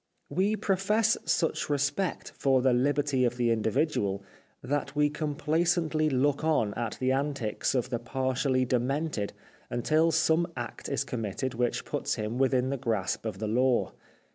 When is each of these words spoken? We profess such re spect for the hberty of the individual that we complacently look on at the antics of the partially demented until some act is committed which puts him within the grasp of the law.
We 0.29 0.55
profess 0.55 1.15
such 1.25 1.69
re 1.69 1.77
spect 1.77 2.31
for 2.35 2.63
the 2.63 2.73
hberty 2.73 3.23
of 3.23 3.37
the 3.37 3.51
individual 3.51 4.23
that 4.63 4.95
we 4.95 5.11
complacently 5.11 6.09
look 6.09 6.43
on 6.43 6.73
at 6.73 6.97
the 6.99 7.11
antics 7.11 7.75
of 7.75 7.91
the 7.91 7.99
partially 7.99 8.65
demented 8.65 9.31
until 9.69 10.09
some 10.11 10.51
act 10.57 10.89
is 10.89 11.03
committed 11.03 11.53
which 11.53 11.85
puts 11.85 12.15
him 12.15 12.39
within 12.39 12.71
the 12.71 12.77
grasp 12.77 13.27
of 13.27 13.37
the 13.37 13.47
law. 13.47 13.93